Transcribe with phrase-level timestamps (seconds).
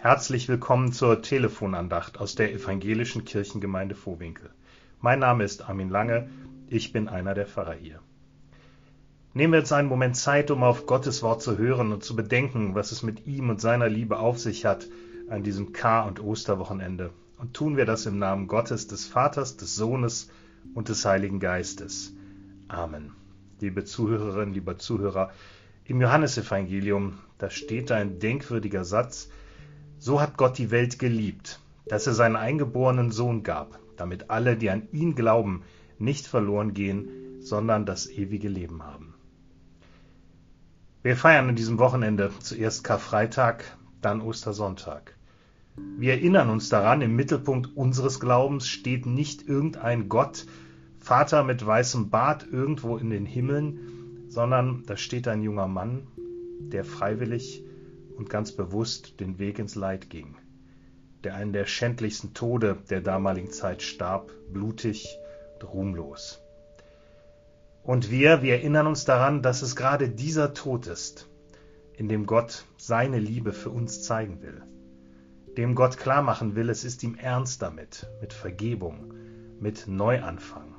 [0.00, 4.48] Herzlich willkommen zur Telefonandacht aus der Evangelischen Kirchengemeinde Vohwinkel.
[5.00, 6.30] Mein Name ist Armin Lange,
[6.68, 7.98] ich bin einer der Pfarrer hier.
[9.34, 12.76] Nehmen wir jetzt einen Moment Zeit, um auf Gottes Wort zu hören und zu bedenken,
[12.76, 14.86] was es mit ihm und seiner Liebe auf sich hat
[15.30, 17.10] an diesem Kar- und Osterwochenende.
[17.36, 20.30] Und tun wir das im Namen Gottes, des Vaters, des Sohnes
[20.74, 22.14] und des Heiligen Geistes.
[22.68, 23.14] Amen.
[23.58, 25.32] Liebe Zuhörerinnen, lieber Zuhörer,
[25.86, 29.28] im Johannesevangelium, da steht ein denkwürdiger Satz,
[29.98, 34.70] so hat Gott die Welt geliebt, dass er seinen eingeborenen Sohn gab, damit alle, die
[34.70, 35.62] an ihn glauben,
[35.98, 37.08] nicht verloren gehen,
[37.40, 39.14] sondern das ewige Leben haben.
[41.02, 43.64] Wir feiern an diesem Wochenende zuerst Karfreitag,
[44.02, 45.14] dann Ostersonntag.
[45.96, 50.46] Wir erinnern uns daran, im Mittelpunkt unseres Glaubens steht nicht irgendein Gott,
[50.98, 56.02] Vater mit weißem Bart irgendwo in den Himmeln, sondern da steht ein junger Mann,
[56.60, 57.62] der freiwillig
[58.18, 60.36] und ganz bewusst den Weg ins Leid ging,
[61.24, 65.16] der einen der schändlichsten Tode der damaligen Zeit starb, blutig
[65.54, 66.40] und ruhmlos.
[67.84, 71.28] Und wir, wir erinnern uns daran, dass es gerade dieser Tod ist,
[71.96, 74.62] in dem Gott seine Liebe für uns zeigen will,
[75.56, 79.14] dem Gott klarmachen will, es ist ihm ernst damit, mit Vergebung,
[79.58, 80.74] mit Neuanfang.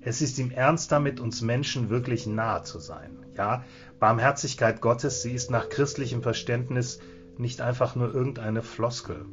[0.00, 3.24] Es ist ihm ernst damit, uns Menschen wirklich nahe zu sein.
[3.34, 3.64] Ja,
[4.04, 6.98] Barmherzigkeit Gottes, sie ist nach christlichem Verständnis
[7.38, 9.24] nicht einfach nur irgendeine Floskel,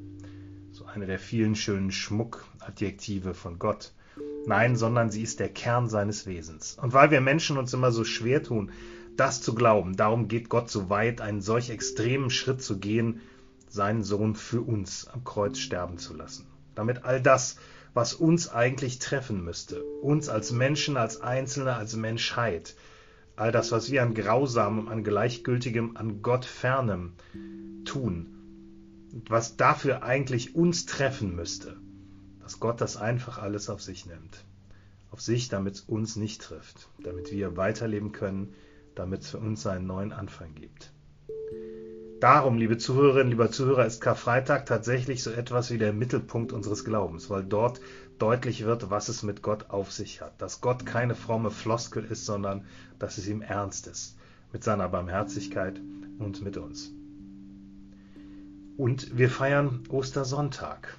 [0.72, 3.92] so eine der vielen schönen Schmuckadjektive von Gott.
[4.46, 6.78] Nein, sondern sie ist der Kern seines Wesens.
[6.82, 8.72] Und weil wir Menschen uns immer so schwer tun,
[9.18, 13.20] das zu glauben, darum geht Gott so weit, einen solch extremen Schritt zu gehen,
[13.68, 16.48] seinen Sohn für uns am Kreuz sterben zu lassen.
[16.76, 17.58] Damit all das,
[17.94, 22.74] was uns eigentlich treffen müsste, uns als Menschen, als Einzelne, als Menschheit,
[23.42, 27.14] all das, was wir an Grausamem, an Gleichgültigem, an Gott fernem
[27.86, 31.76] tun, was dafür eigentlich uns treffen müsste,
[32.40, 34.46] dass Gott das einfach alles auf sich nimmt.
[35.10, 38.54] Auf sich, damit es uns nicht trifft, damit wir weiterleben können,
[38.94, 40.94] damit es für uns einen neuen Anfang gibt.
[42.22, 47.32] Darum, liebe Zuhörerinnen, lieber Zuhörer, ist Karfreitag tatsächlich so etwas wie der Mittelpunkt unseres Glaubens,
[47.32, 47.82] weil dort
[48.20, 50.40] deutlich wird, was es mit Gott auf sich hat.
[50.40, 52.64] Dass Gott keine fromme Floskel ist, sondern
[53.00, 54.20] dass es ihm ernst ist.
[54.54, 55.82] Mit seiner Barmherzigkeit
[56.20, 56.92] und mit uns.
[58.78, 60.96] Und wir feiern Ostersonntag.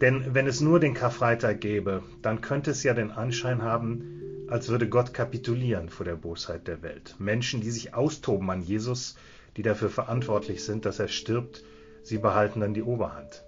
[0.00, 4.68] Denn wenn es nur den Karfreitag gäbe, dann könnte es ja den Anschein haben, als
[4.68, 7.16] würde Gott kapitulieren vor der Bosheit der Welt.
[7.18, 9.16] Menschen, die sich austoben an Jesus,
[9.56, 11.62] die dafür verantwortlich sind, dass er stirbt,
[12.02, 13.44] sie behalten dann die Oberhand.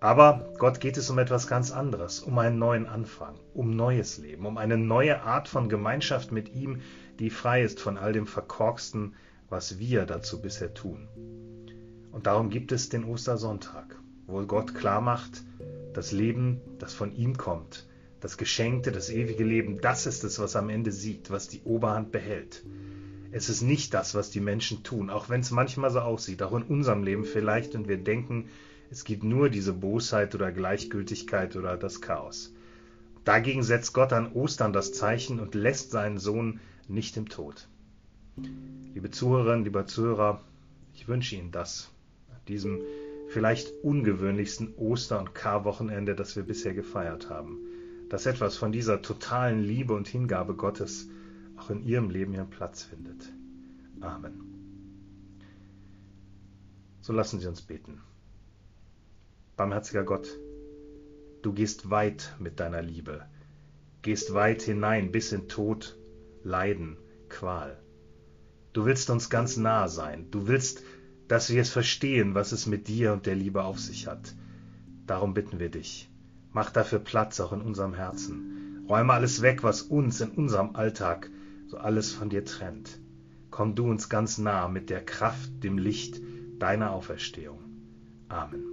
[0.00, 4.44] Aber Gott geht es um etwas ganz anderes, um einen neuen Anfang, um neues Leben,
[4.44, 6.82] um eine neue Art von Gemeinschaft mit ihm,
[7.18, 9.14] die frei ist von all dem Verkorksten,
[9.48, 11.08] was wir dazu bisher tun.
[12.12, 15.42] Und darum gibt es den Ostersonntag, wo Gott klar macht,
[15.94, 17.86] das Leben, das von ihm kommt,
[18.20, 22.12] das Geschenkte, das ewige Leben, das ist es, was am Ende siegt, was die Oberhand
[22.12, 22.62] behält.
[23.36, 26.54] Es ist nicht das, was die Menschen tun, auch wenn es manchmal so aussieht, auch
[26.54, 28.48] in unserem Leben vielleicht, und wir denken,
[28.92, 32.54] es gibt nur diese Bosheit oder Gleichgültigkeit oder das Chaos.
[33.24, 37.66] Dagegen setzt Gott an Ostern das Zeichen und lässt seinen Sohn nicht im Tod.
[38.94, 40.40] Liebe Zuhörerinnen, lieber Zuhörer,
[40.94, 41.90] ich wünsche Ihnen das,
[42.30, 42.82] an diesem
[43.30, 47.58] vielleicht ungewöhnlichsten Oster- und Karwochenende, das wir bisher gefeiert haben,
[48.10, 51.08] dass etwas von dieser totalen Liebe und Hingabe Gottes
[51.56, 53.32] auch in ihrem Leben ihren Platz findet.
[54.00, 54.54] Amen.
[57.00, 58.00] So lassen Sie uns beten.
[59.56, 60.28] Barmherziger Gott,
[61.42, 63.24] du gehst weit mit deiner Liebe,
[64.02, 65.96] gehst weit hinein bis in Tod,
[66.42, 66.96] Leiden,
[67.28, 67.78] Qual.
[68.72, 70.82] Du willst uns ganz nah sein, du willst,
[71.28, 74.34] dass wir es verstehen, was es mit dir und der Liebe auf sich hat.
[75.06, 76.10] Darum bitten wir dich,
[76.52, 78.84] mach dafür Platz auch in unserem Herzen.
[78.88, 81.30] Räume alles weg, was uns in unserem Alltag
[81.66, 82.98] so alles von dir trennt.
[83.50, 86.20] Komm du uns ganz nah mit der Kraft, dem Licht
[86.58, 87.60] deiner Auferstehung.
[88.28, 88.64] Amen.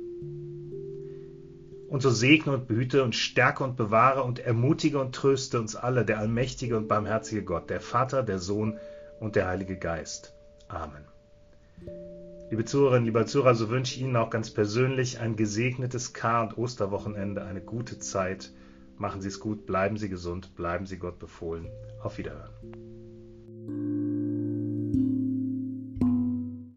[1.87, 6.05] Und so segne und behüte und stärke und bewahre und ermutige und tröste uns alle,
[6.05, 8.79] der allmächtige und barmherzige Gott, der Vater, der Sohn
[9.19, 10.33] und der Heilige Geist.
[10.69, 11.03] Amen.
[12.49, 16.57] Liebe Zuhörerinnen, lieber Zuhörer, so wünsche ich Ihnen auch ganz persönlich ein gesegnetes Kar- und
[16.57, 18.51] Osterwochenende, eine gute Zeit.
[19.01, 21.71] Machen Sie es gut, bleiben Sie gesund, bleiben Sie Gott befohlen.
[22.03, 22.90] Auf Wiederhören.